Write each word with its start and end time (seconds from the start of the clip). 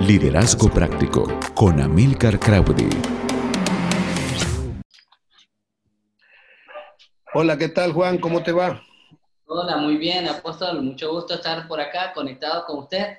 Liderazgo 0.00 0.68
Práctico 0.68 1.26
con 1.54 1.80
Amilcar 1.80 2.38
Crowdy. 2.38 2.90
Hola, 7.32 7.56
¿qué 7.56 7.70
tal 7.70 7.94
Juan? 7.94 8.18
¿Cómo 8.18 8.42
te 8.42 8.52
va? 8.52 8.82
Hola, 9.46 9.78
muy 9.78 9.96
bien, 9.96 10.28
apóstol. 10.28 10.82
Mucho 10.82 11.10
gusto 11.10 11.34
estar 11.34 11.66
por 11.66 11.80
acá 11.80 12.12
conectado 12.12 12.66
con 12.66 12.80
usted. 12.80 13.16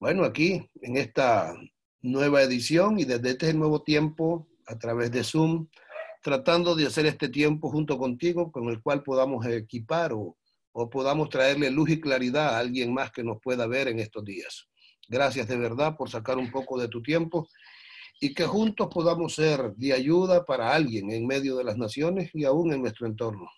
Bueno, 0.00 0.24
aquí 0.24 0.68
en 0.82 0.96
esta 0.96 1.54
nueva 2.02 2.42
edición 2.42 2.98
y 2.98 3.04
desde 3.04 3.30
este 3.30 3.54
nuevo 3.54 3.82
tiempo 3.82 4.48
a 4.66 4.76
través 4.76 5.12
de 5.12 5.22
Zoom, 5.22 5.68
tratando 6.22 6.74
de 6.74 6.86
hacer 6.86 7.06
este 7.06 7.28
tiempo 7.28 7.70
junto 7.70 7.96
contigo 7.98 8.50
con 8.50 8.68
el 8.68 8.82
cual 8.82 9.04
podamos 9.04 9.46
equipar 9.46 10.12
o, 10.12 10.36
o 10.72 10.90
podamos 10.90 11.28
traerle 11.28 11.70
luz 11.70 11.88
y 11.90 12.00
claridad 12.00 12.56
a 12.56 12.58
alguien 12.58 12.92
más 12.92 13.12
que 13.12 13.22
nos 13.22 13.40
pueda 13.40 13.68
ver 13.68 13.86
en 13.86 14.00
estos 14.00 14.24
días. 14.24 14.66
Gracias 15.08 15.48
de 15.48 15.56
verdad 15.56 15.96
por 15.96 16.10
sacar 16.10 16.38
un 16.38 16.50
poco 16.50 16.78
de 16.80 16.88
tu 16.88 17.02
tiempo 17.02 17.48
y 18.20 18.32
que 18.32 18.46
juntos 18.46 18.88
podamos 18.92 19.34
ser 19.34 19.74
de 19.74 19.92
ayuda 19.92 20.44
para 20.44 20.74
alguien 20.74 21.10
en 21.10 21.26
medio 21.26 21.56
de 21.56 21.64
las 21.64 21.76
naciones 21.76 22.30
y 22.34 22.44
aún 22.44 22.72
en 22.72 22.82
nuestro 22.82 23.06
entorno. 23.06 23.50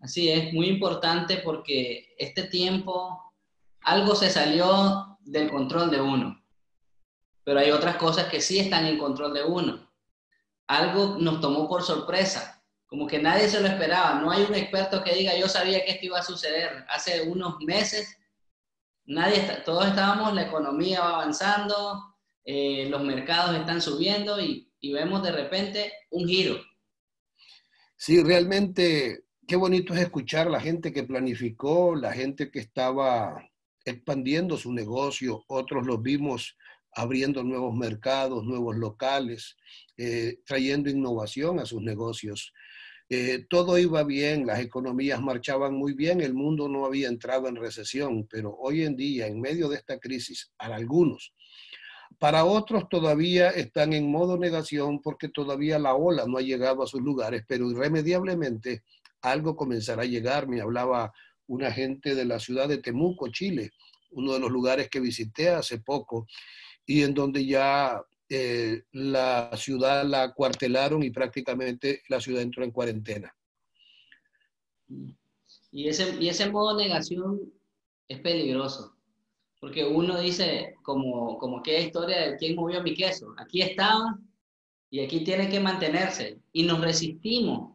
Así 0.00 0.30
es, 0.30 0.52
muy 0.52 0.66
importante 0.66 1.38
porque 1.38 2.14
este 2.18 2.44
tiempo 2.44 3.34
algo 3.82 4.14
se 4.14 4.30
salió 4.30 5.18
del 5.20 5.50
control 5.50 5.90
de 5.90 6.00
uno, 6.00 6.42
pero 7.44 7.60
hay 7.60 7.70
otras 7.70 7.96
cosas 7.96 8.26
que 8.26 8.40
sí 8.40 8.58
están 8.58 8.86
en 8.86 8.98
control 8.98 9.32
de 9.32 9.44
uno. 9.44 9.90
Algo 10.66 11.18
nos 11.18 11.40
tomó 11.40 11.68
por 11.68 11.82
sorpresa, 11.82 12.62
como 12.86 13.06
que 13.06 13.20
nadie 13.20 13.48
se 13.48 13.60
lo 13.60 13.66
esperaba. 13.66 14.20
No 14.20 14.30
hay 14.30 14.42
un 14.42 14.54
experto 14.54 15.02
que 15.04 15.14
diga, 15.14 15.36
yo 15.36 15.48
sabía 15.48 15.84
que 15.84 15.92
esto 15.92 16.06
iba 16.06 16.18
a 16.18 16.22
suceder. 16.22 16.84
Hace 16.88 17.22
unos 17.22 17.58
meses 17.60 18.18
nadie 19.06 19.46
todos 19.64 19.86
estábamos, 19.86 20.34
la 20.34 20.42
economía 20.42 21.00
va 21.00 21.14
avanzando, 21.14 22.16
eh, 22.44 22.88
los 22.90 23.02
mercados 23.02 23.56
están 23.56 23.80
subiendo 23.80 24.40
y, 24.40 24.70
y 24.80 24.92
vemos 24.92 25.22
de 25.22 25.32
repente 25.32 25.92
un 26.10 26.28
giro. 26.28 26.56
Sí, 27.96 28.22
realmente 28.22 29.24
qué 29.46 29.56
bonito 29.56 29.94
es 29.94 30.00
escuchar 30.00 30.50
la 30.50 30.60
gente 30.60 30.92
que 30.92 31.04
planificó, 31.04 31.94
la 31.94 32.12
gente 32.12 32.50
que 32.50 32.60
estaba 32.60 33.48
expandiendo 33.84 34.56
su 34.56 34.72
negocio, 34.72 35.44
otros 35.48 35.86
los 35.86 36.02
vimos 36.02 36.56
abriendo 36.94 37.42
nuevos 37.42 37.74
mercados, 37.74 38.44
nuevos 38.44 38.76
locales, 38.76 39.56
eh, 39.96 40.38
trayendo 40.46 40.88
innovación 40.88 41.58
a 41.58 41.66
sus 41.66 41.82
negocios. 41.82 42.52
Eh, 43.16 43.46
todo 43.48 43.78
iba 43.78 44.02
bien, 44.02 44.44
las 44.44 44.58
economías 44.58 45.22
marchaban 45.22 45.72
muy 45.72 45.92
bien, 45.92 46.20
el 46.20 46.34
mundo 46.34 46.68
no 46.68 46.84
había 46.84 47.06
entrado 47.06 47.46
en 47.46 47.54
recesión, 47.54 48.26
pero 48.28 48.56
hoy 48.58 48.82
en 48.82 48.96
día, 48.96 49.28
en 49.28 49.40
medio 49.40 49.68
de 49.68 49.76
esta 49.76 50.00
crisis, 50.00 50.50
para 50.56 50.74
algunos, 50.74 51.32
para 52.18 52.44
otros 52.44 52.88
todavía 52.88 53.50
están 53.50 53.92
en 53.92 54.10
modo 54.10 54.36
negación 54.36 55.00
porque 55.00 55.28
todavía 55.28 55.78
la 55.78 55.94
ola 55.94 56.24
no 56.26 56.38
ha 56.38 56.42
llegado 56.42 56.82
a 56.82 56.88
sus 56.88 57.02
lugares, 57.02 57.44
pero 57.46 57.70
irremediablemente 57.70 58.82
algo 59.22 59.54
comenzará 59.54 60.02
a 60.02 60.06
llegar. 60.06 60.48
Me 60.48 60.60
hablaba 60.60 61.12
una 61.46 61.70
gente 61.70 62.16
de 62.16 62.24
la 62.24 62.40
ciudad 62.40 62.68
de 62.68 62.78
Temuco, 62.78 63.28
Chile, 63.28 63.70
uno 64.10 64.32
de 64.32 64.40
los 64.40 64.50
lugares 64.50 64.88
que 64.90 64.98
visité 64.98 65.50
hace 65.50 65.78
poco, 65.78 66.26
y 66.84 67.02
en 67.02 67.14
donde 67.14 67.46
ya 67.46 68.02
eh, 68.28 68.84
la 68.92 69.50
ciudad 69.56 70.04
la 70.04 70.32
cuartelaron 70.32 71.02
y 71.02 71.10
prácticamente 71.10 72.02
la 72.08 72.20
ciudad 72.20 72.42
entró 72.42 72.64
en 72.64 72.70
cuarentena. 72.70 73.34
Y 75.70 75.88
ese, 75.88 76.16
y 76.20 76.28
ese 76.28 76.50
modo 76.50 76.76
negación 76.76 77.52
es 78.08 78.20
peligroso, 78.20 78.96
porque 79.60 79.84
uno 79.84 80.20
dice, 80.20 80.74
como, 80.82 81.38
como 81.38 81.62
que 81.62 81.82
historia 81.82 82.30
de 82.30 82.36
quién 82.36 82.54
movió 82.54 82.82
mi 82.82 82.94
queso, 82.94 83.34
aquí 83.38 83.62
estaba 83.62 84.18
y 84.90 85.00
aquí 85.00 85.24
tiene 85.24 85.48
que 85.48 85.58
mantenerse, 85.58 86.38
y 86.52 86.62
nos 86.62 86.80
resistimos 86.80 87.74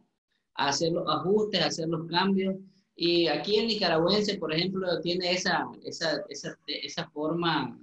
a 0.55 0.69
hacer 0.69 0.93
los 0.93 1.07
ajustes, 1.07 1.61
a 1.61 1.65
hacer 1.65 1.89
los 1.89 2.07
cambios, 2.07 2.55
y 2.95 3.27
aquí 3.27 3.57
el 3.57 3.67
nicaragüense, 3.67 4.37
por 4.37 4.53
ejemplo, 4.53 4.99
tiene 5.01 5.31
esa, 5.31 5.67
esa, 5.83 6.21
esa, 6.29 6.57
esa 6.67 7.09
forma 7.09 7.79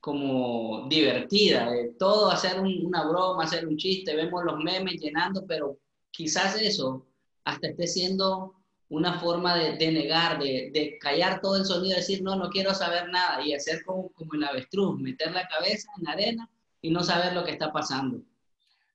como 0.00 0.86
divertida, 0.88 1.70
de 1.70 1.92
todo 1.98 2.30
hacer 2.30 2.60
una 2.60 3.08
broma, 3.08 3.44
hacer 3.44 3.66
un 3.66 3.76
chiste, 3.76 4.14
vemos 4.14 4.44
los 4.44 4.58
memes 4.58 5.00
llenando, 5.00 5.44
pero 5.46 5.78
quizás 6.10 6.60
eso 6.60 7.06
hasta 7.44 7.68
esté 7.68 7.86
siendo 7.86 8.54
una 8.90 9.20
forma 9.20 9.56
de, 9.56 9.92
negar, 9.92 10.38
de, 10.38 10.98
callar 11.00 11.40
todo 11.40 11.56
el 11.56 11.64
sonido, 11.64 11.96
decir, 11.96 12.22
no, 12.22 12.36
no 12.36 12.48
quiero 12.48 12.74
saber 12.74 13.08
nada, 13.10 13.44
y 13.44 13.52
hacer 13.52 13.82
como, 13.84 14.10
como 14.10 14.34
el 14.34 14.44
avestruz, 14.44 14.98
meter 14.98 15.32
la 15.32 15.46
cabeza 15.46 15.88
en 15.98 16.04
la 16.04 16.12
arena 16.12 16.50
y 16.80 16.90
no 16.90 17.02
saber 17.02 17.34
lo 17.34 17.44
que 17.44 17.52
está 17.52 17.72
pasando. 17.72 18.22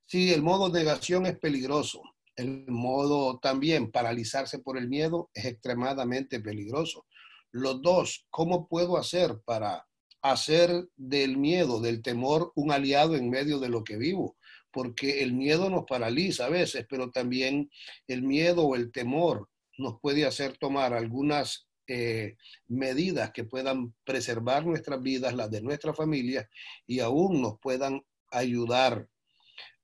Sí, 0.06 0.32
el 0.32 0.42
modo 0.42 0.68
negación 0.68 1.26
es 1.26 1.38
peligroso. 1.38 2.02
El 2.36 2.66
modo 2.68 3.38
también 3.38 3.92
paralizarse 3.92 4.58
por 4.58 4.76
el 4.76 4.88
miedo 4.88 5.30
es 5.32 5.44
extremadamente 5.44 6.40
peligroso. 6.40 7.06
Los 7.52 7.80
dos, 7.80 8.26
¿cómo 8.30 8.66
puedo 8.66 8.96
hacer 8.96 9.38
para 9.44 9.86
hacer 10.24 10.88
del 10.96 11.36
miedo, 11.36 11.80
del 11.80 12.00
temor, 12.00 12.50
un 12.54 12.72
aliado 12.72 13.14
en 13.14 13.28
medio 13.28 13.58
de 13.58 13.68
lo 13.68 13.84
que 13.84 13.98
vivo, 13.98 14.38
porque 14.72 15.22
el 15.22 15.34
miedo 15.34 15.68
nos 15.68 15.84
paraliza 15.84 16.46
a 16.46 16.48
veces, 16.48 16.86
pero 16.88 17.10
también 17.10 17.70
el 18.08 18.22
miedo 18.22 18.62
o 18.62 18.74
el 18.74 18.90
temor 18.90 19.50
nos 19.76 20.00
puede 20.00 20.24
hacer 20.24 20.56
tomar 20.56 20.94
algunas 20.94 21.68
eh, 21.86 22.36
medidas 22.68 23.32
que 23.32 23.44
puedan 23.44 23.94
preservar 24.02 24.64
nuestras 24.64 25.02
vidas, 25.02 25.34
las 25.34 25.50
de 25.50 25.60
nuestra 25.60 25.92
familia, 25.92 26.48
y 26.86 27.00
aún 27.00 27.42
nos 27.42 27.58
puedan 27.60 28.02
ayudar 28.30 29.06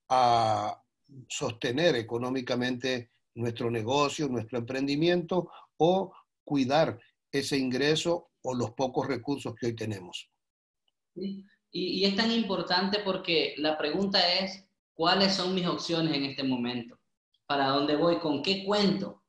a 0.08 0.82
sostener 1.28 1.96
económicamente 1.96 3.10
nuestro 3.34 3.70
negocio, 3.70 4.26
nuestro 4.26 4.56
emprendimiento 4.56 5.50
o 5.76 6.14
cuidar 6.44 6.98
ese 7.30 7.58
ingreso 7.58 8.29
o 8.42 8.54
los 8.54 8.72
pocos 8.72 9.06
recursos 9.06 9.54
que 9.54 9.66
hoy 9.66 9.76
tenemos. 9.76 10.30
Y, 11.14 12.04
es 12.04 12.16
tan 12.16 12.30
importante 12.30 13.00
porque 13.00 13.54
la 13.58 13.76
pregunta 13.78 14.20
es, 14.34 14.64
¿cuáles 14.94 15.34
son 15.34 15.54
mis 15.54 15.66
opciones 15.66 16.14
en 16.14 16.24
este 16.24 16.42
momento? 16.42 16.98
¿Para 17.46 17.68
dónde 17.68 17.96
voy? 17.96 18.18
¿Con 18.18 18.42
qué 18.42 18.64
cuento? 18.64 19.22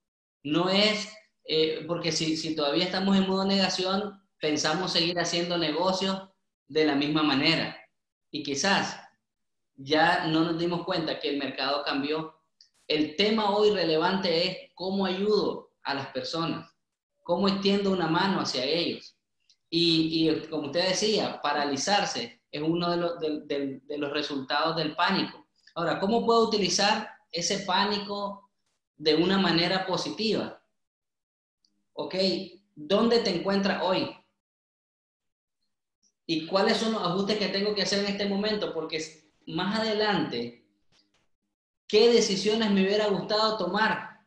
No 0.43 0.69
es, 0.69 1.11
eh, 1.45 1.83
porque 1.87 2.11
si, 2.11 2.37
si 2.37 2.55
todavía 2.55 2.85
estamos 2.85 3.17
en 3.17 3.27
modo 3.27 3.45
negación, 3.45 4.21
pensamos 4.39 4.91
seguir 4.91 5.19
haciendo 5.19 5.57
negocios 5.57 6.29
de 6.67 6.85
la 6.85 6.95
misma 6.95 7.23
manera. 7.23 7.77
Y 8.31 8.43
quizás 8.43 8.99
ya 9.75 10.27
no 10.27 10.43
nos 10.45 10.57
dimos 10.57 10.85
cuenta 10.85 11.19
que 11.19 11.29
el 11.29 11.37
mercado 11.37 11.83
cambió. 11.83 12.35
El 12.87 13.15
tema 13.15 13.55
hoy 13.55 13.71
relevante 13.71 14.47
es 14.47 14.57
cómo 14.73 15.05
ayudo 15.05 15.71
a 15.83 15.93
las 15.93 16.07
personas 16.07 16.71
cómo 17.23 17.47
extiendo 17.47 17.91
una 17.91 18.07
mano 18.07 18.41
hacia 18.41 18.63
ellos. 18.63 19.15
Y, 19.69 20.29
y 20.29 20.47
como 20.47 20.67
usted 20.67 20.89
decía, 20.89 21.41
paralizarse 21.41 22.41
es 22.51 22.61
uno 22.61 22.91
de 22.91 22.97
los, 22.97 23.19
de, 23.19 23.81
de, 23.83 23.97
los 23.97 24.11
resultados 24.11 24.75
del 24.75 24.95
pánico. 24.95 25.47
Ahora, 25.75 25.99
¿cómo 25.99 26.25
puedo 26.25 26.47
utilizar 26.47 27.09
ese 27.31 27.59
pánico 27.59 28.49
de 28.97 29.15
una 29.15 29.37
manera 29.37 29.85
positiva? 29.85 30.61
¿Ok? 31.93 32.15
¿Dónde 32.75 33.19
te 33.19 33.29
encuentras 33.29 33.81
hoy? 33.81 34.13
¿Y 36.25 36.45
cuáles 36.45 36.77
son 36.77 36.93
los 36.93 37.03
ajustes 37.03 37.37
que 37.37 37.47
tengo 37.47 37.73
que 37.73 37.83
hacer 37.83 37.99
en 37.99 38.11
este 38.11 38.25
momento? 38.25 38.73
Porque 38.73 39.01
más 39.47 39.79
adelante, 39.79 40.65
¿qué 41.87 42.11
decisiones 42.11 42.71
me 42.71 42.83
hubiera 42.83 43.07
gustado 43.07 43.57
tomar? 43.57 44.21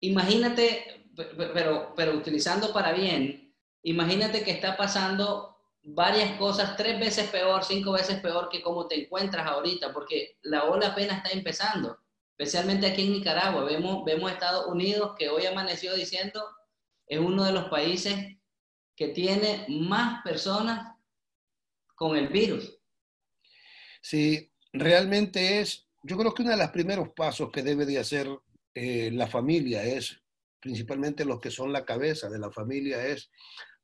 Imagínate 0.00 0.95
pero, 1.16 1.94
pero 1.96 2.12
utilizando 2.12 2.72
para 2.72 2.92
bien, 2.92 3.54
imagínate 3.82 4.42
que 4.42 4.50
está 4.50 4.76
pasando 4.76 5.56
varias 5.82 6.36
cosas 6.36 6.76
tres 6.76 6.98
veces 6.98 7.28
peor, 7.30 7.64
cinco 7.64 7.92
veces 7.92 8.20
peor 8.20 8.48
que 8.48 8.62
cómo 8.62 8.88
te 8.88 9.04
encuentras 9.04 9.46
ahorita, 9.46 9.92
porque 9.92 10.36
la 10.42 10.64
ola 10.64 10.88
apenas 10.88 11.18
está 11.18 11.30
empezando, 11.30 11.98
especialmente 12.36 12.86
aquí 12.86 13.04
en 13.04 13.12
Nicaragua. 13.12 13.64
Vemos, 13.64 14.04
vemos 14.04 14.30
Estados 14.30 14.66
Unidos 14.66 15.14
que 15.18 15.28
hoy 15.28 15.46
amaneció 15.46 15.94
diciendo 15.94 16.44
es 17.06 17.20
uno 17.20 17.44
de 17.44 17.52
los 17.52 17.68
países 17.68 18.36
que 18.96 19.08
tiene 19.08 19.64
más 19.68 20.22
personas 20.24 20.96
con 21.94 22.16
el 22.16 22.28
virus. 22.28 22.78
Sí, 24.00 24.50
realmente 24.72 25.60
es, 25.60 25.86
yo 26.02 26.16
creo 26.16 26.34
que 26.34 26.42
uno 26.42 26.50
de 26.50 26.56
los 26.56 26.70
primeros 26.70 27.10
pasos 27.10 27.50
que 27.52 27.62
debe 27.62 27.86
de 27.86 27.98
hacer 27.98 28.28
eh, 28.74 29.10
la 29.12 29.26
familia 29.28 29.84
es 29.84 30.20
principalmente 30.60 31.24
los 31.24 31.40
que 31.40 31.50
son 31.50 31.72
la 31.72 31.84
cabeza 31.84 32.28
de 32.28 32.38
la 32.38 32.50
familia, 32.50 33.06
es 33.06 33.30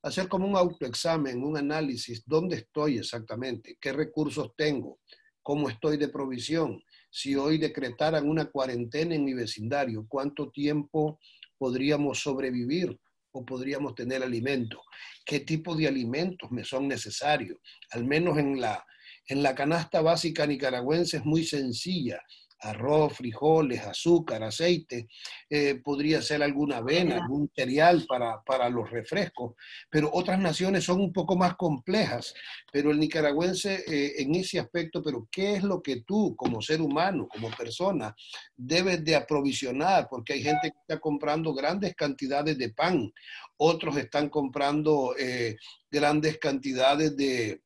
hacer 0.01 0.27
como 0.27 0.47
un 0.47 0.55
autoexamen, 0.55 1.43
un 1.43 1.57
análisis, 1.57 2.23
dónde 2.25 2.57
estoy 2.57 2.97
exactamente, 2.97 3.77
qué 3.79 3.93
recursos 3.93 4.51
tengo, 4.57 4.99
cómo 5.41 5.69
estoy 5.69 5.97
de 5.97 6.09
provisión, 6.09 6.81
si 7.09 7.35
hoy 7.35 7.57
decretaran 7.57 8.27
una 8.27 8.45
cuarentena 8.45 9.15
en 9.15 9.23
mi 9.23 9.33
vecindario, 9.33 10.05
cuánto 10.07 10.49
tiempo 10.49 11.19
podríamos 11.57 12.19
sobrevivir 12.19 12.99
o 13.31 13.45
podríamos 13.45 13.95
tener 13.95 14.23
alimentos. 14.23 14.81
¿Qué 15.25 15.39
tipo 15.41 15.75
de 15.75 15.87
alimentos 15.87 16.51
me 16.51 16.63
son 16.63 16.87
necesarios? 16.87 17.57
Al 17.91 18.05
menos 18.05 18.37
en 18.37 18.59
la, 18.59 18.83
en 19.27 19.43
la 19.43 19.55
canasta 19.55 20.01
básica 20.01 20.45
nicaragüense 20.45 21.17
es 21.17 21.25
muy 21.25 21.43
sencilla 21.43 22.21
arroz, 22.63 23.13
frijoles, 23.13 23.81
azúcar, 23.81 24.43
aceite, 24.43 25.07
eh, 25.49 25.75
podría 25.75 26.21
ser 26.21 26.43
alguna 26.43 26.77
avena, 26.77 27.17
algún 27.17 27.49
cereal 27.53 28.05
para, 28.07 28.41
para, 28.43 28.69
los 28.69 28.89
refrescos, 28.89 29.55
pero 29.89 30.09
otras 30.13 30.39
naciones 30.39 30.83
son 30.83 31.01
un 31.01 31.11
poco 31.11 31.35
más 31.35 31.55
complejas, 31.55 32.33
pero 32.71 32.91
el 32.91 32.99
nicaragüense 32.99 33.83
eh, 33.87 34.13
en 34.21 34.35
ese 34.35 34.59
aspecto, 34.59 35.01
pero 35.03 35.27
¿qué 35.31 35.55
es 35.55 35.63
lo 35.63 35.81
que 35.81 36.01
tú 36.01 36.35
como 36.35 36.61
ser 36.61 36.81
humano, 36.81 37.27
como 37.27 37.49
persona, 37.51 38.15
debes 38.55 39.03
de 39.03 39.15
aprovisionar? 39.15 40.07
Porque 40.09 40.33
hay 40.33 40.43
gente 40.43 40.71
que 40.71 40.77
está 40.79 40.99
comprando 40.99 41.53
grandes 41.53 41.95
cantidades 41.95 42.57
de 42.57 42.69
pan, 42.69 43.11
otros 43.57 43.97
están 43.97 44.29
comprando 44.29 45.15
eh, 45.17 45.57
grandes 45.89 46.37
cantidades 46.37 47.15
de 47.15 47.62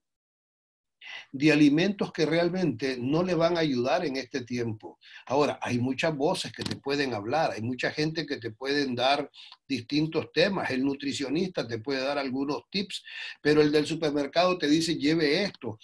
de 1.32 1.52
alimentos 1.52 2.12
que 2.12 2.26
realmente 2.26 2.98
no 3.00 3.24
le 3.24 3.36
van 3.36 3.58
a 3.58 3.62
ayudar 3.62 4.06
en 4.06 4.18
este 4.18 4.42
tiempo. 4.42 5.00
Ahora, 5.26 5.60
hay 5.62 5.80
muchas 5.80 6.16
voces 6.16 6.52
que 6.52 6.64
te 6.64 6.76
pueden 6.76 7.14
hablar, 7.14 7.52
hay 7.52 7.62
mucha 7.62 7.92
gente 7.92 8.26
que 8.26 8.38
te 8.38 8.52
pueden 8.52 8.96
dar 8.96 9.30
distintos 9.68 10.32
temas. 10.32 10.70
El 10.72 10.84
nutricionista 10.84 11.68
te 11.68 11.80
puede 11.80 12.02
dar 12.02 12.18
algunos 12.18 12.64
tips, 12.70 13.04
pero 13.42 13.62
el 13.62 13.72
del 13.72 13.86
supermercado 13.86 14.58
te 14.58 14.68
dice, 14.68 14.96
lleve 14.96 15.44
esto. 15.44 15.78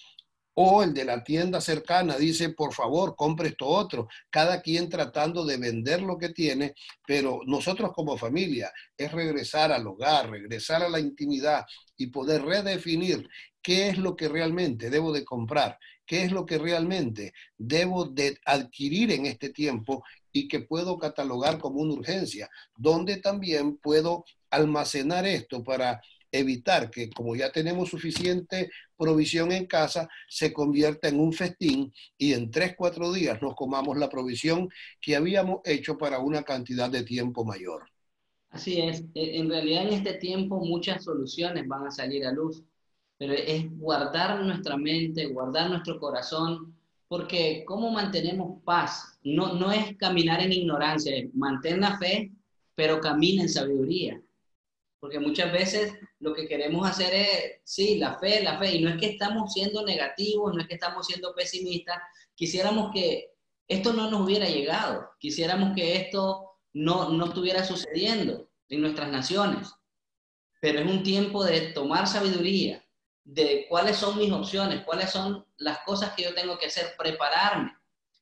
O 0.56 0.84
el 0.84 0.94
de 0.94 1.04
la 1.04 1.24
tienda 1.24 1.60
cercana 1.62 2.16
dice, 2.16 2.50
por 2.50 2.74
favor, 2.74 3.16
compre 3.16 3.50
esto 3.50 3.66
otro. 3.66 4.08
Cada 4.30 4.62
quien 4.62 4.88
tratando 4.88 5.46
de 5.46 5.58
vender 5.58 6.02
lo 6.04 6.18
que 6.18 6.30
tiene, 6.30 6.76
pero 7.08 7.42
nosotros 7.48 7.92
como 7.92 8.18
familia 8.18 8.72
es 8.96 9.12
regresar 9.12 9.72
al 9.72 9.88
hogar, 9.88 10.30
regresar 10.30 10.84
a 10.84 10.90
la 10.90 11.00
intimidad 11.00 11.66
y 11.98 12.08
poder 12.08 12.44
redefinir 12.44 13.28
qué 13.64 13.88
es 13.88 13.98
lo 13.98 14.16
que 14.16 14.28
realmente 14.28 14.90
debo 14.90 15.12
de 15.14 15.26
comprar, 15.26 15.80
qué 16.06 16.24
es 16.24 16.32
lo 16.32 16.46
que 16.46 16.60
realmente 16.60 17.34
debo 17.58 18.06
de 18.06 18.38
adquirir 18.46 19.12
en 19.12 19.26
este 19.26 19.50
tiempo 19.50 20.04
y 20.32 20.48
que 20.48 20.60
puedo 20.60 21.00
catalogar 21.00 21.58
como 21.60 21.80
una 21.82 21.94
urgencia, 21.94 22.50
donde 22.76 23.18
también 23.18 23.78
puedo 23.78 24.26
almacenar 24.50 25.26
esto 25.26 25.64
para 25.64 26.02
evitar 26.32 26.90
que, 26.90 27.10
como 27.10 27.36
ya 27.36 27.52
tenemos 27.52 27.90
suficiente 27.90 28.72
provisión 28.98 29.52
en 29.52 29.68
casa, 29.68 30.10
se 30.28 30.52
convierta 30.52 31.08
en 31.08 31.20
un 31.20 31.32
festín 31.32 31.94
y 32.18 32.34
en 32.34 32.52
tres, 32.52 32.74
cuatro 32.76 33.14
días 33.14 33.42
nos 33.42 33.56
comamos 33.56 33.98
la 33.98 34.10
provisión 34.10 34.68
que 35.00 35.16
habíamos 35.16 35.62
hecho 35.64 35.98
para 35.98 36.20
una 36.20 36.44
cantidad 36.44 36.90
de 36.90 37.04
tiempo 37.04 37.46
mayor. 37.46 37.86
Así 38.50 38.82
es, 38.82 39.04
e, 39.14 39.38
en 39.38 39.50
realidad 39.50 39.88
en 39.88 39.94
este 39.94 40.14
tiempo 40.16 40.60
muchas 40.60 41.04
soluciones 41.04 41.68
van 41.68 41.88
a 41.88 41.92
salir 41.92 42.26
a 42.26 42.32
luz 42.32 42.64
pero 43.24 43.36
es 43.36 43.80
guardar 43.80 44.44
nuestra 44.44 44.76
mente, 44.76 45.28
guardar 45.28 45.70
nuestro 45.70 45.98
corazón, 45.98 46.78
porque 47.08 47.64
¿cómo 47.66 47.90
mantenemos 47.90 48.62
paz? 48.66 49.18
No, 49.24 49.54
no 49.54 49.72
es 49.72 49.96
caminar 49.96 50.42
en 50.42 50.52
ignorancia, 50.52 51.16
es 51.16 51.34
mantén 51.34 51.80
la 51.80 51.98
fe, 51.98 52.34
pero 52.76 53.00
camina 53.00 53.44
en 53.44 53.48
sabiduría. 53.48 54.22
Porque 55.00 55.22
muchas 55.22 55.54
veces 55.54 55.94
lo 56.20 56.34
que 56.34 56.50
queremos 56.50 56.86
hacer 56.86 57.14
es, 57.14 57.62
sí, 57.64 57.98
la 57.98 58.20
fe, 58.20 58.44
la 58.44 58.60
fe, 58.60 58.76
y 58.76 58.82
no 58.82 58.90
es 58.90 58.98
que 58.98 59.12
estamos 59.12 59.54
siendo 59.54 59.86
negativos, 59.86 60.54
no 60.54 60.60
es 60.60 60.68
que 60.68 60.74
estamos 60.74 61.08
siendo 61.08 61.34
pesimistas, 61.34 62.00
quisiéramos 62.36 62.92
que 62.92 63.30
esto 63.70 63.94
no 63.94 64.12
nos 64.12 64.20
hubiera 64.20 64.50
llegado, 64.50 65.12
quisiéramos 65.18 65.74
que 65.74 65.96
esto 65.96 66.58
no, 66.74 67.12
no 67.12 67.28
estuviera 67.28 67.64
sucediendo 67.64 68.50
en 68.68 68.82
nuestras 68.82 69.10
naciones, 69.10 69.70
pero 70.60 70.80
es 70.80 70.92
un 70.92 71.04
tiempo 71.04 71.46
de 71.46 71.72
tomar 71.72 72.06
sabiduría, 72.06 72.84
de 73.24 73.66
cuáles 73.70 73.98
son 73.98 74.18
mis 74.18 74.32
opciones, 74.32 74.84
cuáles 74.84 75.10
son 75.10 75.46
las 75.58 75.80
cosas 75.80 76.14
que 76.14 76.24
yo 76.24 76.34
tengo 76.34 76.58
que 76.58 76.68
hacer, 76.68 76.94
prepararme. 76.98 77.76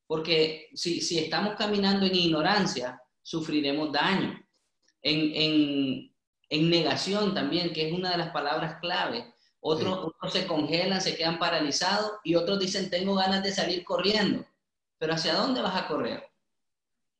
Porque 0.05 0.69
si, 0.75 1.01
si 1.01 1.19
estamos 1.19 1.55
caminando 1.55 2.05
en 2.05 2.15
ignorancia, 2.15 3.01
sufriremos 3.21 3.91
daño. 3.91 4.39
En, 5.01 5.31
en, 5.33 6.15
en, 6.49 6.69
negación 6.69 7.33
también, 7.33 7.73
que 7.73 7.87
es 7.87 7.93
una 7.93 8.11
de 8.11 8.17
las 8.17 8.31
palabras 8.31 8.79
clave. 8.81 9.33
Otros, 9.59 10.13
se 10.31 10.45
congelan, 10.45 11.01
se 11.01 11.15
quedan 11.15 11.39
paralizados 11.39 12.13
y 12.23 12.35
otros 12.35 12.59
dicen, 12.59 12.89
tengo 12.89 13.15
ganas 13.15 13.43
de 13.43 13.51
salir 13.51 13.83
corriendo. 13.83 14.45
Pero 14.97 15.13
¿hacia 15.13 15.35
dónde 15.35 15.61
vas 15.61 15.75
a 15.75 15.87
correr? 15.87 16.23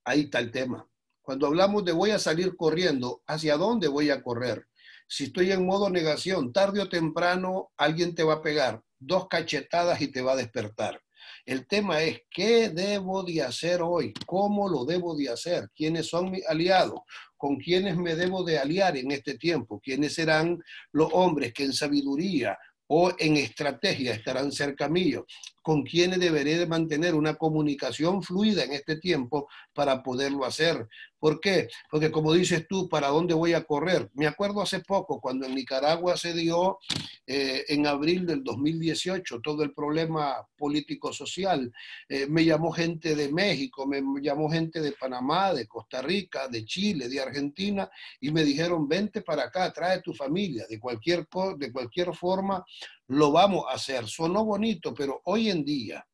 Ahí 0.03 0.21
está 0.21 0.39
el 0.39 0.51
tema. 0.51 0.87
Cuando 1.21 1.47
hablamos 1.47 1.85
de 1.85 1.91
voy 1.91 2.11
a 2.11 2.19
salir 2.19 2.55
corriendo, 2.55 3.21
¿hacia 3.27 3.57
dónde 3.57 3.87
voy 3.87 4.09
a 4.09 4.21
correr? 4.21 4.67
Si 5.13 5.25
estoy 5.25 5.51
en 5.51 5.65
modo 5.65 5.89
negación, 5.89 6.53
tarde 6.53 6.79
o 6.79 6.87
temprano 6.87 7.73
alguien 7.75 8.15
te 8.15 8.23
va 8.23 8.35
a 8.35 8.41
pegar 8.41 8.81
dos 8.97 9.27
cachetadas 9.27 9.99
y 9.99 10.07
te 10.07 10.21
va 10.21 10.31
a 10.31 10.35
despertar. 10.37 11.01
El 11.45 11.67
tema 11.67 12.01
es 12.01 12.21
qué 12.29 12.69
debo 12.69 13.21
de 13.21 13.41
hacer 13.41 13.81
hoy, 13.81 14.13
cómo 14.25 14.69
lo 14.69 14.85
debo 14.85 15.13
de 15.17 15.27
hacer, 15.27 15.69
quiénes 15.75 16.07
son 16.07 16.31
mis 16.31 16.47
aliados, 16.47 17.01
con 17.35 17.57
quiénes 17.57 17.97
me 17.97 18.15
debo 18.15 18.45
de 18.45 18.57
aliar 18.57 18.95
en 18.95 19.11
este 19.11 19.37
tiempo, 19.37 19.81
quiénes 19.83 20.13
serán 20.13 20.63
los 20.93 21.09
hombres 21.11 21.51
que 21.51 21.65
en 21.65 21.73
sabiduría 21.73 22.57
o 22.87 23.11
en 23.19 23.35
estrategia 23.35 24.13
estarán 24.13 24.49
cerca 24.53 24.87
mío, 24.87 25.25
con 25.61 25.83
quienes 25.83 26.19
deberé 26.19 26.57
de 26.57 26.65
mantener 26.65 27.15
una 27.15 27.35
comunicación 27.35 28.23
fluida 28.23 28.63
en 28.63 28.73
este 28.73 28.97
tiempo 28.97 29.47
para 29.73 30.01
poderlo 30.03 30.45
hacer. 30.45 30.87
¿Por 31.19 31.39
qué? 31.39 31.67
Porque 31.89 32.09
como 32.09 32.33
dices 32.33 32.65
tú, 32.67 32.89
¿para 32.89 33.09
dónde 33.09 33.35
voy 33.35 33.53
a 33.53 33.63
correr? 33.63 34.09
Me 34.15 34.25
acuerdo 34.25 34.59
hace 34.59 34.79
poco, 34.79 35.21
cuando 35.21 35.45
en 35.45 35.53
Nicaragua 35.53 36.17
se 36.17 36.33
dio 36.33 36.79
eh, 37.27 37.63
en 37.67 37.85
abril 37.85 38.25
del 38.25 38.43
2018 38.43 39.39
todo 39.39 39.61
el 39.61 39.71
problema 39.71 40.47
político-social, 40.57 41.71
eh, 42.09 42.25
me 42.27 42.43
llamó 42.43 42.71
gente 42.71 43.15
de 43.15 43.31
México, 43.31 43.85
me 43.85 44.01
llamó 44.19 44.49
gente 44.49 44.81
de 44.81 44.93
Panamá, 44.93 45.53
de 45.53 45.67
Costa 45.67 46.01
Rica, 46.01 46.47
de 46.47 46.65
Chile, 46.65 47.07
de 47.07 47.21
Argentina, 47.21 47.87
y 48.19 48.31
me 48.31 48.43
dijeron, 48.43 48.87
vente 48.87 49.21
para 49.21 49.43
acá, 49.43 49.71
trae 49.71 50.01
tu 50.01 50.15
familia, 50.15 50.65
de 50.67 50.79
cualquier, 50.79 51.27
de 51.57 51.71
cualquier 51.71 52.15
forma 52.15 52.65
lo 53.11 53.31
vamos 53.31 53.65
a 53.67 53.73
hacer. 53.73 54.07
Sonó 54.07 54.45
bonito, 54.45 54.93
pero 54.93 55.21
hoy 55.25 55.49
en 55.49 55.65
día, 55.65 56.07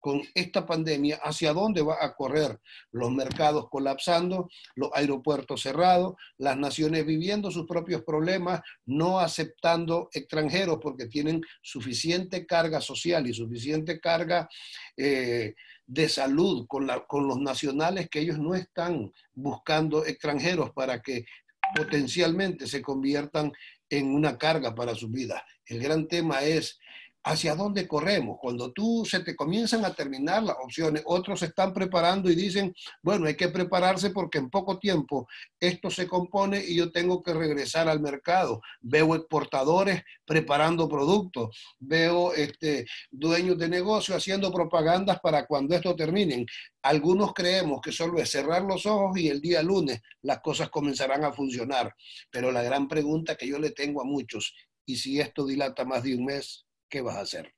con 0.00 0.22
esta 0.34 0.64
pandemia, 0.64 1.20
¿hacia 1.22 1.52
dónde 1.52 1.82
va 1.82 1.96
a 2.00 2.14
correr? 2.14 2.58
Los 2.92 3.10
mercados 3.12 3.68
colapsando, 3.70 4.48
los 4.74 4.90
aeropuertos 4.94 5.62
cerrados, 5.62 6.14
las 6.38 6.56
naciones 6.56 7.04
viviendo 7.04 7.50
sus 7.50 7.66
propios 7.66 8.02
problemas, 8.04 8.62
no 8.86 9.20
aceptando 9.20 10.08
extranjeros 10.12 10.78
porque 10.80 11.06
tienen 11.06 11.42
suficiente 11.62 12.46
carga 12.46 12.80
social 12.80 13.26
y 13.26 13.34
suficiente 13.34 14.00
carga 14.00 14.48
eh, 14.96 15.54
de 15.86 16.08
salud 16.08 16.66
con, 16.66 16.88
con 17.06 17.28
los 17.28 17.38
nacionales 17.38 18.08
que 18.08 18.20
ellos 18.20 18.38
no 18.38 18.54
están 18.54 19.12
buscando 19.34 20.06
extranjeros 20.06 20.72
para 20.72 21.02
que 21.02 21.26
potencialmente 21.74 22.66
se 22.66 22.80
conviertan 22.82 23.52
en 23.98 24.14
una 24.14 24.38
carga 24.38 24.74
para 24.74 24.94
su 24.94 25.08
vida. 25.08 25.44
El 25.66 25.80
gran 25.80 26.08
tema 26.08 26.42
es 26.42 26.78
hacia 27.24 27.54
dónde 27.54 27.88
corremos. 27.88 28.36
Cuando 28.38 28.70
tú 28.72 29.04
se 29.06 29.20
te 29.20 29.34
comienzan 29.34 29.84
a 29.84 29.94
terminar 29.94 30.42
las 30.42 30.56
opciones, 30.62 31.02
otros 31.06 31.40
se 31.40 31.46
están 31.46 31.72
preparando 31.72 32.30
y 32.30 32.34
dicen, 32.34 32.74
bueno, 33.02 33.26
hay 33.26 33.34
que 33.34 33.48
prepararse 33.48 34.10
porque 34.10 34.38
en 34.38 34.50
poco 34.50 34.78
tiempo 34.78 35.26
esto 35.58 35.90
se 35.90 36.06
compone 36.06 36.62
y 36.62 36.76
yo 36.76 36.92
tengo 36.92 37.22
que 37.22 37.32
regresar 37.32 37.88
al 37.88 38.00
mercado. 38.00 38.60
Veo 38.82 39.14
exportadores 39.14 40.02
preparando 40.26 40.86
productos, 40.86 41.56
veo 41.80 42.34
este, 42.34 42.84
dueños 43.10 43.56
de 43.58 43.70
negocio 43.70 44.14
haciendo 44.14 44.52
propagandas 44.52 45.18
para 45.20 45.46
cuando 45.46 45.74
esto 45.74 45.96
termine. 45.96 46.44
Algunos 46.82 47.32
creemos 47.32 47.80
que 47.80 47.92
solo 47.92 48.18
es 48.18 48.30
cerrar 48.30 48.62
los 48.62 48.84
ojos 48.84 49.18
y 49.18 49.28
el 49.28 49.40
día 49.40 49.62
lunes 49.62 50.02
las 50.20 50.40
cosas 50.40 50.68
comenzarán 50.68 51.24
a 51.24 51.32
funcionar. 51.32 51.94
Pero 52.30 52.52
la 52.52 52.62
gran 52.62 52.86
pregunta 52.86 53.36
que 53.36 53.48
yo 53.48 53.58
le 53.58 53.70
tengo 53.70 54.02
a 54.02 54.04
muchos, 54.04 54.54
¿y 54.84 54.96
si 54.96 55.18
esto 55.18 55.46
dilata 55.46 55.86
más 55.86 56.02
de 56.02 56.16
un 56.16 56.26
mes? 56.26 56.66
¿Qué 56.88 57.00
vas 57.00 57.16
a 57.16 57.20
hacer? 57.20 57.54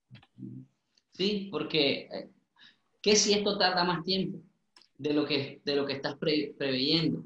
Sí, 1.13 1.49
porque 1.51 2.09
eh, 2.13 2.31
¿qué 3.01 3.17
si 3.17 3.33
esto 3.33 3.57
tarda 3.59 3.85
más 3.85 4.05
tiempo 4.05 4.39
de 4.99 5.15
lo 5.15 5.25
que, 5.27 5.61
de 5.65 5.77
lo 5.77 5.87
que 5.87 5.95
estás 5.95 6.17
preveyendo? 6.17 7.25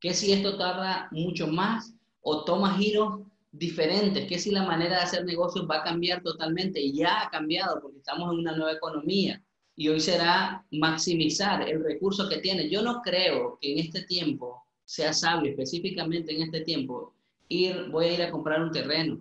¿Qué 0.00 0.14
si 0.14 0.32
esto 0.32 0.56
tarda 0.56 1.08
mucho 1.10 1.46
más 1.48 1.94
o 2.20 2.44
toma 2.44 2.76
giros 2.76 3.20
diferentes? 3.52 4.26
¿Qué 4.26 4.38
si 4.38 4.50
la 4.50 4.64
manera 4.64 4.96
de 4.96 5.02
hacer 5.02 5.24
negocios 5.24 5.68
va 5.68 5.78
a 5.78 5.84
cambiar 5.84 6.22
totalmente? 6.22 6.80
Y 6.80 6.94
ya 6.94 7.22
ha 7.22 7.30
cambiado 7.30 7.80
porque 7.80 7.98
estamos 7.98 8.32
en 8.32 8.40
una 8.40 8.56
nueva 8.56 8.72
economía 8.72 9.42
y 9.76 9.88
hoy 9.88 10.00
será 10.00 10.64
maximizar 10.72 11.68
el 11.68 11.84
recurso 11.84 12.28
que 12.28 12.38
tiene. 12.38 12.68
Yo 12.68 12.82
no 12.82 13.00
creo 13.00 13.58
que 13.60 13.72
en 13.72 13.78
este 13.78 14.02
tiempo 14.02 14.64
sea 14.84 15.12
sabio, 15.12 15.50
específicamente 15.50 16.34
en 16.34 16.42
este 16.42 16.62
tiempo, 16.62 17.14
ir, 17.48 17.88
voy 17.90 18.06
a 18.06 18.12
ir 18.14 18.22
a 18.22 18.30
comprar 18.30 18.60
un 18.60 18.72
terreno, 18.72 19.20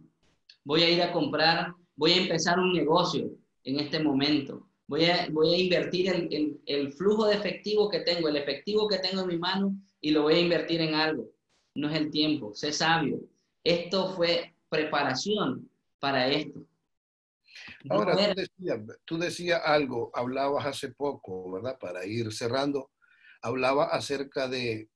voy 0.63 0.81
a 0.81 0.89
ir 0.89 1.01
a 1.01 1.11
comprar 1.11 1.73
voy 1.97 2.13
a 2.13 2.17
empezar 2.17 2.59
un 2.59 2.71
negocio 2.71 3.29
en 3.65 3.79
este 3.79 3.99
momento. 3.99 4.69
Voy 4.87 5.05
a, 5.05 5.27
voy 5.29 5.53
a 5.53 5.57
invertir 5.57 6.09
el, 6.09 6.61
el, 6.65 6.93
flujo 6.93 7.25
de 7.25 7.35
efectivo 7.35 7.89
que 7.89 7.99
tengo, 8.01 8.29
el 8.29 8.37
efectivo 8.37 8.87
que 8.87 8.99
tengo 8.99 9.23
en 9.23 9.27
mi 9.27 9.37
mano 9.37 9.75
y 9.99 10.11
lo 10.11 10.21
voy 10.21 10.35
a 10.35 10.39
invertir 10.39 10.79
en 10.79 10.93
algo. 10.93 11.29
no 11.75 11.89
es 11.89 11.97
el 11.97 12.09
tiempo, 12.09 12.53
sé 12.53 12.71
sabio. 12.71 13.19
Esto 13.63 14.13
fue 14.13 14.53
preparación 14.69 15.69
para 15.99 16.29
esto. 16.29 16.65
Ahora, 17.89 18.15
tú 19.03 19.17
decías, 19.17 19.61
algo, 19.65 20.09
hablabas 20.13 20.65
hace 20.65 20.91
poco, 20.91 21.51
¿verdad? 21.51 21.77
Para 21.79 22.05
ir 22.05 22.31
cerrando, 22.31 22.91
hablaba 23.41 23.85
acerca 23.85 24.47
de, 24.47 24.89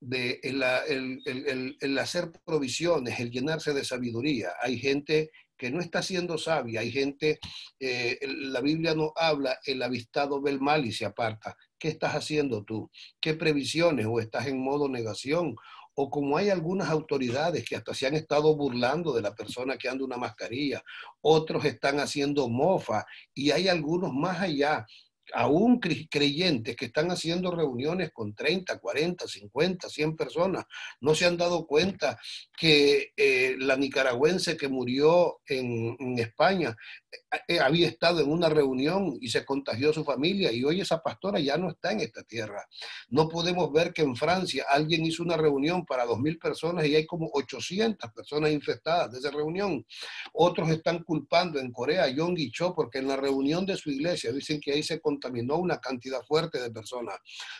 de 0.00 0.40
el, 0.42 1.98
hacer 1.98 2.32
provisiones, 2.44 3.20
el 3.20 3.30
llenarse 3.30 3.72
de 3.72 3.84
sabiduría. 3.84 4.54
Hay 4.60 4.78
gente 4.78 5.30
que 5.64 5.70
no 5.70 5.80
está 5.80 6.02
siendo 6.02 6.36
sabia, 6.36 6.80
hay 6.80 6.92
gente, 6.92 7.38
eh, 7.80 8.18
la 8.26 8.60
Biblia 8.60 8.94
no 8.94 9.14
habla, 9.16 9.58
el 9.64 9.82
avistado 9.82 10.42
ve 10.42 10.50
el 10.50 10.60
mal 10.60 10.84
y 10.84 10.92
se 10.92 11.06
aparta. 11.06 11.56
¿Qué 11.78 11.88
estás 11.88 12.14
haciendo 12.14 12.64
tú? 12.64 12.90
¿Qué 13.18 13.32
previsiones? 13.32 14.04
¿O 14.04 14.20
estás 14.20 14.46
en 14.46 14.62
modo 14.62 14.90
negación? 14.90 15.56
o 15.96 16.10
como 16.10 16.36
hay 16.36 16.50
algunas 16.50 16.90
autoridades 16.90 17.64
que 17.64 17.76
hasta 17.76 17.94
se 17.94 18.06
han 18.06 18.14
estado 18.14 18.56
burlando 18.56 19.12
de 19.12 19.22
la 19.22 19.32
persona 19.32 19.76
que 19.76 19.88
anda 19.88 20.04
una 20.04 20.16
mascarilla, 20.16 20.82
otros 21.20 21.64
están 21.64 22.00
haciendo 22.00 22.48
mofa 22.48 23.06
y 23.32 23.52
hay 23.52 23.68
algunos 23.68 24.12
más 24.12 24.40
allá 24.40 24.84
aún 25.32 25.80
creyentes 25.80 26.76
que 26.76 26.86
están 26.86 27.10
haciendo 27.10 27.50
reuniones 27.50 28.10
con 28.12 28.34
30, 28.34 28.78
40, 28.78 29.26
50, 29.26 29.88
100 29.88 30.16
personas, 30.16 30.64
no 31.00 31.14
se 31.14 31.26
han 31.26 31.36
dado 31.36 31.66
cuenta 31.66 32.18
que 32.56 33.12
eh, 33.16 33.56
la 33.58 33.76
nicaragüense 33.76 34.56
que 34.56 34.68
murió 34.68 35.40
en, 35.46 35.94
España 36.18 36.76
eh, 37.10 37.38
eh, 37.48 37.60
había 37.60 37.88
estado 37.88 38.20
en 38.20 38.30
una 38.30 38.48
reunión 38.48 39.16
y 39.20 39.28
se 39.28 39.44
contagió 39.44 39.92
su 39.92 40.04
familia 40.04 40.52
y 40.52 40.62
hoy 40.64 40.80
esa 40.80 41.02
pastora 41.02 41.40
ya 41.40 41.56
no 41.56 41.70
está 41.70 41.92
en 41.92 42.00
esta 42.00 42.22
tierra. 42.22 42.66
No 43.08 43.28
podemos 43.28 43.72
ver 43.72 43.92
que 43.92 44.02
en 44.02 44.16
Francia 44.16 44.64
alguien 44.68 45.04
hizo 45.04 45.22
una 45.22 45.36
reunión 45.36 45.84
para 45.84 46.06
2.000 46.06 46.38
personas 46.38 46.86
y 46.86 46.94
hay 46.94 47.06
como 47.06 47.30
800 47.32 48.10
personas 48.12 48.50
infectadas 48.52 49.12
de 49.12 49.18
esa 49.18 49.30
reunión. 49.30 49.84
Otros 50.32 50.70
están 50.70 51.02
culpando 51.02 51.58
en 51.58 51.72
Corea 51.72 52.04
a 52.04 52.08
Yonggi 52.08 52.50
Cho 52.50 52.74
porque 52.74 52.98
en 52.98 53.08
la 53.08 53.16
reunión 53.16 53.66
de 53.66 53.76
su 53.76 53.90
iglesia 53.90 54.32
dicen 54.32 54.60
que 54.60 54.72
ahí 54.72 54.82
se 54.82 55.00
contaminó 55.14 55.56
una 55.56 55.78
cantidad 55.78 56.22
fuerte 56.22 56.60
de 56.60 56.70
personas. 56.70 57.16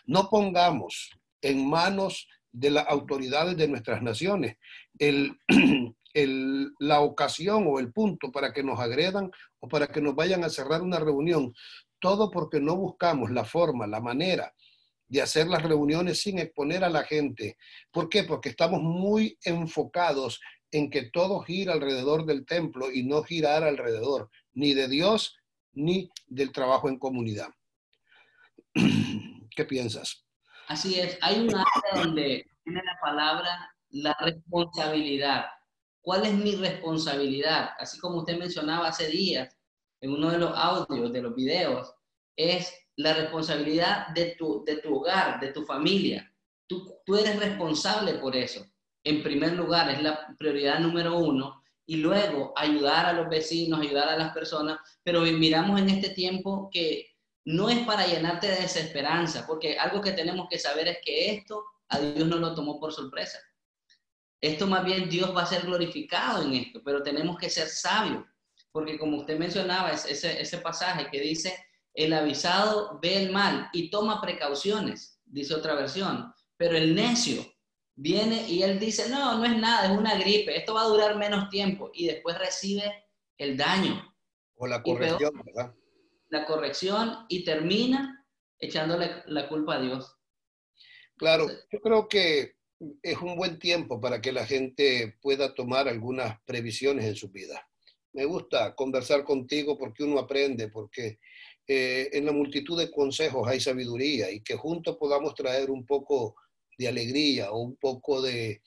No 0.07 0.29
pongamos 0.29 1.11
en 1.41 1.69
manos 1.69 2.27
de 2.53 2.71
las 2.71 2.87
autoridades 2.89 3.57
de 3.57 3.69
nuestras 3.69 4.03
naciones 4.03 4.57
el, 4.99 5.37
la 6.79 7.01
ocasión 7.01 7.65
o 7.67 7.81
el 7.81 7.93
punto 7.93 8.31
para 8.31 8.53
que 8.53 8.63
nos 8.63 8.79
agredan 8.79 9.31
o 9.61 9.69
para 9.69 9.89
que 9.89 10.01
nos 10.01 10.15
vayan 10.15 10.45
a 10.45 10.51
cerrar 10.51 10.83
una 10.83 10.99
reunión. 10.99 11.53
Todo 12.01 12.31
porque 12.31 12.61
no 12.61 12.77
buscamos 12.77 13.31
la 13.31 13.45
forma, 13.45 13.87
la 13.87 14.01
manera 14.01 14.55
de 15.09 15.23
hacer 15.23 15.47
las 15.47 15.63
reuniones 15.63 16.23
sin 16.23 16.39
exponer 16.39 16.85
a 16.85 16.91
la 16.91 17.05
gente. 17.05 17.57
¿Por 17.91 18.09
qué? 18.09 18.25
Porque 18.25 18.51
estamos 18.51 18.81
muy 18.83 19.39
enfocados 19.45 20.41
en 20.71 20.91
que 20.91 21.11
todo 21.11 21.41
gira 21.41 21.73
alrededor 21.73 22.27
del 22.27 22.45
templo 22.47 22.91
y 22.91 23.05
no 23.05 23.23
girar 23.23 23.63
alrededor 23.63 24.31
ni 24.55 24.75
de 24.75 24.89
Dios 24.89 25.37
ni 25.73 26.11
del 26.35 26.53
trabajo 26.53 26.89
en 26.89 26.99
comunidad. 26.99 27.49
¿Qué 28.75 29.65
piensas? 29.65 30.25
Así 30.69 30.99
es, 30.99 31.19
hay 31.21 31.41
un 31.41 31.55
área 31.55 32.05
donde 32.05 32.47
tiene 32.65 32.83
la 32.85 32.99
palabra 33.01 33.75
la 33.91 34.17
responsabilidad. 34.21 35.47
¿Cuál 36.01 36.27
es 36.27 36.35
mi 36.35 36.57
responsabilidad? 36.57 37.71
Así 37.79 37.99
como 37.99 38.19
usted 38.19 38.39
mencionaba 38.39 38.89
hace 38.89 39.09
días 39.09 39.57
en 40.01 40.13
uno 40.13 40.31
de 40.31 40.39
los 40.39 40.53
audios, 40.57 41.13
de 41.13 41.23
los 41.23 41.35
videos, 41.35 41.95
es 42.37 42.75
la 42.97 43.15
responsabilidad 43.15 44.09
de 44.09 44.35
tu, 44.37 44.65
de 44.65 44.79
tu 44.79 44.97
hogar, 44.97 45.41
de 45.41 45.53
tu 45.53 45.65
familia. 45.65 46.31
Tú, 46.67 46.99
tú 47.07 47.17
eres 47.17 47.39
responsable 47.39 48.15
por 48.15 48.37
eso. 48.37 48.67
En 49.05 49.23
primer 49.23 49.53
lugar, 49.53 49.91
es 49.91 50.03
la 50.03 50.35
prioridad 50.37 50.81
número 50.81 51.19
uno 51.19 51.64
y 51.87 51.97
luego 51.97 52.53
ayudar 52.57 53.07
a 53.07 53.13
los 53.13 53.29
vecinos, 53.29 53.81
ayudar 53.81 54.09
a 54.09 54.17
las 54.17 54.33
personas, 54.33 54.79
pero 55.03 55.21
miramos 55.23 55.81
en 55.81 55.91
este 55.91 56.11
tiempo 56.11 56.71
que 56.73 57.15
no 57.45 57.69
es 57.69 57.81
para 57.81 58.07
llenarte 58.07 58.47
de 58.47 58.63
desesperanza, 58.63 59.47
porque 59.47 59.79
algo 59.79 60.01
que 60.01 60.13
tenemos 60.13 60.47
que 60.49 60.59
saber 60.59 60.89
es 60.89 60.99
que 61.05 61.35
esto 61.35 61.63
a 61.89 61.99
Dios 61.99 62.27
no 62.27 62.37
lo 62.37 62.55
tomó 62.55 62.81
por 62.81 62.93
sorpresa. 62.93 63.39
Esto 64.41 64.67
más 64.67 64.85
bien 64.85 65.09
Dios 65.09 65.35
va 65.37 65.43
a 65.43 65.47
ser 65.47 65.63
glorificado 65.63 66.43
en 66.43 66.55
esto, 66.55 66.81
pero 66.85 67.03
tenemos 67.03 67.37
que 67.39 67.51
ser 67.51 67.69
sabios, 67.69 68.25
porque 68.73 68.99
como 68.99 69.19
usted 69.19 69.39
mencionaba, 69.39 69.91
ese, 69.91 70.41
ese 70.41 70.59
pasaje 70.59 71.09
que 71.11 71.21
dice, 71.21 71.55
el 71.93 72.13
avisado 72.13 72.99
ve 73.01 73.23
el 73.23 73.31
mal 73.31 73.69
y 73.73 73.91
toma 73.91 74.21
precauciones, 74.21 75.21
dice 75.25 75.55
otra 75.55 75.75
versión, 75.75 76.33
pero 76.57 76.77
el 76.77 76.95
necio 76.95 77.54
viene 77.97 78.49
y 78.49 78.63
él 78.63 78.79
dice, 78.79 79.09
no, 79.09 79.39
no 79.39 79.45
es 79.45 79.57
nada, 79.57 79.93
es 79.93 79.99
una 79.99 80.19
gripe, 80.19 80.57
esto 80.57 80.75
va 80.75 80.83
a 80.83 80.89
durar 80.89 81.17
menos 81.17 81.49
tiempo 81.49 81.91
y 81.95 82.07
después 82.07 82.39
recibe 82.39 83.05
el 83.39 83.57
daño. 83.57 84.15
O 84.57 84.67
la 84.67 84.83
corrección, 84.83 85.33
¿verdad? 85.45 85.75
La 86.29 86.47
corrección 86.47 87.27
y 87.29 87.45
termina 87.45 88.27
echándole 88.59 89.23
la 89.27 89.49
culpa 89.49 89.77
a 89.77 89.81
Dios. 89.81 90.17
Claro, 91.17 91.49
yo 91.71 91.81
creo 91.81 92.09
que 92.09 92.57
es 93.03 93.19
un 93.19 93.37
buen 93.37 93.59
tiempo 93.59 94.01
para 94.01 94.21
que 94.21 94.33
la 94.33 94.47
gente 94.47 95.17
pueda 95.21 95.55
tomar 95.55 95.89
algunas 95.89 96.41
previsiones 96.45 97.05
en 97.05 97.15
su 97.15 97.31
vida. 97.31 97.69
Me 98.13 98.25
gusta 98.25 98.75
conversar 98.75 99.25
contigo 99.25 99.79
porque 99.79 100.05
uno 100.05 100.19
aprende, 100.19 100.69
porque 100.69 101.19
eh, 101.67 102.11
en 102.13 102.27
la 102.27 102.33
multitud 102.33 102.79
de 102.79 102.91
consejos 102.91 103.49
hay 103.49 103.61
sabiduría 103.61 104.31
y 104.31 104.43
que 104.43 104.57
juntos 104.57 104.97
podamos 104.99 105.35
traer 105.35 105.71
un 105.71 105.87
poco 105.87 106.37
de 106.79 106.89
alegría 106.89 107.51
o 107.51 107.59
un 107.59 107.77
poco 107.77 108.23
de 108.23 108.63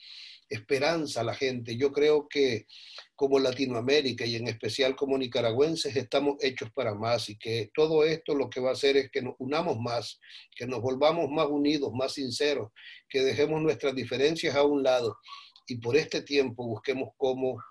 esperanza 0.49 1.21
a 1.21 1.23
la 1.23 1.33
gente. 1.33 1.75
Yo 1.75 1.91
creo 1.91 2.27
que 2.27 2.65
como 3.15 3.39
Latinoamérica 3.39 4.25
y 4.25 4.35
en 4.35 4.47
especial 4.47 4.95
como 4.95 5.17
nicaragüenses 5.17 5.95
estamos 5.95 6.37
hechos 6.41 6.71
para 6.71 6.93
más 6.93 7.29
y 7.29 7.37
que 7.37 7.69
todo 7.73 8.05
esto 8.05 8.33
lo 8.35 8.49
que 8.49 8.61
va 8.61 8.69
a 8.69 8.73
hacer 8.73 8.97
es 8.97 9.11
que 9.11 9.21
nos 9.21 9.35
unamos 9.39 9.77
más, 9.79 10.19
que 10.55 10.67
nos 10.67 10.81
volvamos 10.81 11.29
más 11.29 11.47
unidos, 11.47 11.91
más 11.93 12.13
sinceros, 12.13 12.71
que 13.09 13.21
dejemos 13.21 13.61
nuestras 13.61 13.95
diferencias 13.95 14.55
a 14.55 14.63
un 14.63 14.83
lado 14.83 15.17
y 15.67 15.77
por 15.77 15.97
este 15.97 16.21
tiempo 16.21 16.65
busquemos 16.65 17.09
cómo 17.17 17.61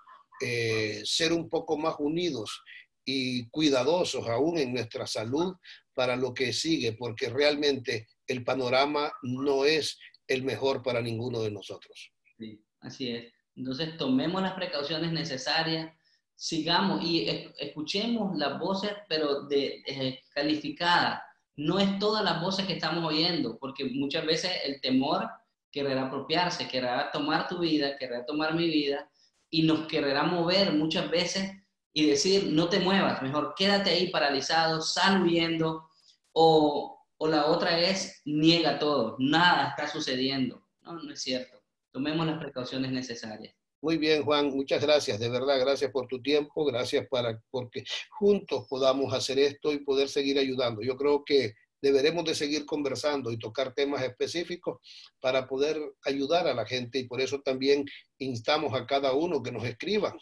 eh, 0.41 1.01
ser 1.03 1.33
un 1.33 1.49
poco 1.49 1.77
más 1.77 1.95
unidos 1.97 2.61
y 3.03 3.47
cuidadosos 3.49 4.27
aún 4.27 4.57
en 4.57 4.73
nuestra 4.73 5.07
salud 5.07 5.55
para 5.93 6.15
lo 6.15 6.33
que 6.33 6.53
sigue, 6.53 6.93
porque 6.93 7.29
realmente 7.29 8.07
el 8.27 8.43
panorama 8.43 9.11
no 9.23 9.65
es 9.65 9.97
el 10.27 10.43
mejor 10.43 10.83
para 10.83 11.01
ninguno 11.01 11.41
de 11.41 11.51
nosotros. 11.51 12.11
Sí, 12.37 12.61
así 12.81 13.11
es. 13.11 13.33
Entonces 13.55 13.97
tomemos 13.97 14.41
las 14.41 14.53
precauciones 14.53 15.11
necesarias, 15.11 15.91
sigamos 16.35 17.03
y 17.03 17.27
escuchemos 17.57 18.37
las 18.37 18.59
voces, 18.59 18.91
pero 19.09 19.43
de, 19.43 19.81
de, 19.87 20.19
calificadas. 20.29 21.21
No 21.55 21.79
es 21.79 21.97
todas 21.97 22.23
las 22.23 22.39
voces 22.39 22.67
que 22.67 22.73
estamos 22.73 23.03
oyendo, 23.03 23.57
porque 23.57 23.85
muchas 23.85 24.25
veces 24.25 24.51
el 24.63 24.79
temor 24.79 25.27
querrá 25.71 26.05
apropiarse, 26.05 26.67
querrá 26.67 27.11
tomar 27.11 27.47
tu 27.47 27.59
vida, 27.59 27.97
querrá 27.97 28.25
tomar 28.25 28.53
mi 28.53 28.67
vida 28.67 29.09
y 29.49 29.63
nos 29.63 29.87
querrá 29.87 30.23
mover 30.23 30.73
muchas 30.73 31.09
veces 31.09 31.51
y 31.93 32.05
decir, 32.05 32.51
no 32.51 32.69
te 32.69 32.79
muevas, 32.79 33.23
mejor 33.23 33.55
quédate 33.55 33.89
ahí 33.89 34.09
paralizado, 34.09 34.81
sal 34.81 35.23
huyendo 35.23 35.89
o 36.31 36.96
o 37.17 37.27
la 37.27 37.47
otra 37.47 37.79
es 37.79 38.21
niega 38.25 38.79
todo, 38.79 39.15
nada 39.19 39.69
está 39.69 39.87
sucediendo. 39.87 40.67
No, 40.81 40.93
no 40.93 41.13
es 41.13 41.21
cierto. 41.21 41.61
Tomemos 41.91 42.25
las 42.25 42.39
precauciones 42.39 42.91
necesarias. 42.91 43.55
Muy 43.81 43.97
bien, 43.97 44.23
Juan, 44.23 44.49
muchas 44.49 44.81
gracias, 44.81 45.19
de 45.19 45.29
verdad, 45.29 45.59
gracias 45.59 45.91
por 45.91 46.07
tu 46.07 46.21
tiempo, 46.21 46.65
gracias 46.65 47.07
para 47.09 47.39
porque 47.51 47.83
juntos 48.09 48.65
podamos 48.67 49.13
hacer 49.13 49.37
esto 49.37 49.71
y 49.71 49.79
poder 49.79 50.09
seguir 50.09 50.39
ayudando. 50.39 50.81
Yo 50.81 50.97
creo 50.97 51.23
que 51.23 51.53
deberemos 51.81 52.25
de 52.25 52.33
seguir 52.33 52.65
conversando 52.65 53.31
y 53.31 53.37
tocar 53.37 53.73
temas 53.73 54.01
específicos 54.01 54.79
para 55.19 55.47
poder 55.47 55.79
ayudar 56.05 56.47
a 56.47 56.55
la 56.55 56.65
gente 56.65 56.97
y 56.97 57.07
por 57.07 57.21
eso 57.21 57.41
también 57.41 57.85
instamos 58.17 58.73
a 58.73 58.87
cada 58.87 59.13
uno 59.13 59.43
que 59.43 59.51
nos 59.51 59.63
escriban 59.63 60.17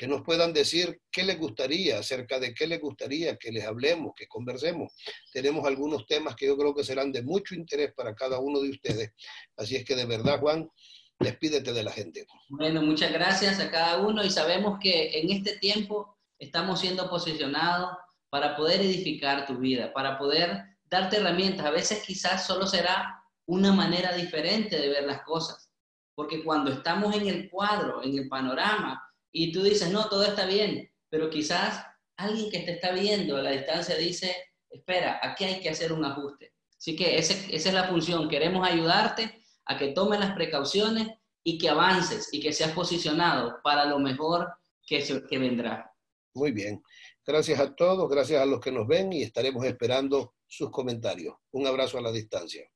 que 0.00 0.08
nos 0.08 0.22
puedan 0.22 0.54
decir 0.54 0.98
qué 1.12 1.22
les 1.24 1.38
gustaría, 1.38 1.98
acerca 1.98 2.40
de 2.40 2.54
qué 2.54 2.66
les 2.66 2.80
gustaría 2.80 3.36
que 3.36 3.52
les 3.52 3.66
hablemos, 3.66 4.14
que 4.16 4.26
conversemos. 4.28 4.94
Tenemos 5.30 5.66
algunos 5.66 6.06
temas 6.06 6.34
que 6.36 6.46
yo 6.46 6.56
creo 6.56 6.74
que 6.74 6.84
serán 6.84 7.12
de 7.12 7.22
mucho 7.22 7.54
interés 7.54 7.92
para 7.92 8.14
cada 8.14 8.38
uno 8.38 8.60
de 8.60 8.70
ustedes. 8.70 9.12
Así 9.58 9.76
es 9.76 9.84
que 9.84 9.94
de 9.94 10.06
verdad, 10.06 10.40
Juan, 10.40 10.70
despídete 11.18 11.74
de 11.74 11.82
la 11.82 11.92
gente. 11.92 12.26
Bueno, 12.48 12.80
muchas 12.80 13.12
gracias 13.12 13.60
a 13.60 13.70
cada 13.70 13.98
uno 13.98 14.24
y 14.24 14.30
sabemos 14.30 14.78
que 14.80 15.20
en 15.20 15.32
este 15.32 15.58
tiempo 15.58 16.16
estamos 16.38 16.80
siendo 16.80 17.10
posicionados 17.10 17.90
para 18.30 18.56
poder 18.56 18.80
edificar 18.80 19.46
tu 19.46 19.58
vida, 19.58 19.92
para 19.92 20.16
poder 20.16 20.62
darte 20.84 21.18
herramientas. 21.18 21.66
A 21.66 21.72
veces 21.72 22.02
quizás 22.06 22.46
solo 22.46 22.66
será 22.66 23.22
una 23.44 23.74
manera 23.74 24.14
diferente 24.16 24.80
de 24.80 24.88
ver 24.88 25.04
las 25.04 25.20
cosas, 25.24 25.68
porque 26.14 26.42
cuando 26.42 26.72
estamos 26.72 27.14
en 27.14 27.28
el 27.28 27.50
cuadro, 27.50 28.02
en 28.02 28.16
el 28.16 28.30
panorama, 28.30 28.98
y 29.32 29.52
tú 29.52 29.62
dices, 29.62 29.90
no, 29.90 30.08
todo 30.08 30.24
está 30.24 30.46
bien, 30.46 30.90
pero 31.08 31.30
quizás 31.30 31.84
alguien 32.16 32.50
que 32.50 32.60
te 32.60 32.72
está 32.72 32.92
viendo 32.92 33.36
a 33.36 33.42
la 33.42 33.50
distancia 33.52 33.96
dice, 33.96 34.34
espera, 34.68 35.20
aquí 35.22 35.44
hay 35.44 35.60
que 35.60 35.70
hacer 35.70 35.92
un 35.92 36.04
ajuste. 36.04 36.52
Así 36.76 36.96
que 36.96 37.16
esa 37.16 37.34
es 37.50 37.72
la 37.72 37.88
función, 37.88 38.28
queremos 38.28 38.66
ayudarte 38.66 39.42
a 39.66 39.76
que 39.76 39.88
tomes 39.88 40.20
las 40.20 40.34
precauciones 40.34 41.08
y 41.42 41.58
que 41.58 41.68
avances 41.68 42.28
y 42.32 42.40
que 42.40 42.52
seas 42.52 42.72
posicionado 42.72 43.60
para 43.62 43.84
lo 43.84 43.98
mejor 43.98 44.48
que, 44.86 45.02
que 45.28 45.38
vendrá. 45.38 45.92
Muy 46.34 46.52
bien. 46.52 46.82
Gracias 47.26 47.60
a 47.60 47.74
todos, 47.74 48.08
gracias 48.08 48.40
a 48.42 48.46
los 48.46 48.60
que 48.60 48.72
nos 48.72 48.86
ven 48.86 49.12
y 49.12 49.22
estaremos 49.22 49.64
esperando 49.64 50.34
sus 50.46 50.70
comentarios. 50.70 51.36
Un 51.52 51.66
abrazo 51.66 51.98
a 51.98 52.02
la 52.02 52.12
distancia. 52.12 52.68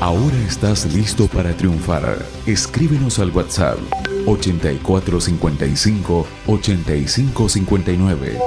Ahora 0.00 0.36
estás 0.46 0.94
listo 0.94 1.26
para 1.26 1.52
triunfar. 1.56 2.24
Escríbenos 2.46 3.18
al 3.18 3.32
WhatsApp 3.32 3.80
8455 4.26 6.24
8559 6.46 8.38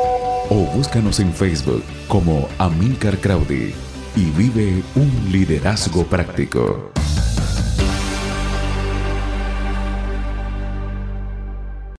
o 0.50 0.56
búscanos 0.74 1.20
en 1.20 1.34
Facebook 1.34 1.84
como 2.08 2.48
Amilcar 2.58 3.18
Crowdy 3.18 3.74
y 4.16 4.24
vive 4.38 4.82
un 4.96 5.12
liderazgo 5.30 6.06
práctico. 6.06 6.90